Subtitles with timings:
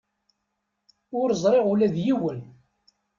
[1.19, 2.39] Ur zṛiɣ ula d yiwen.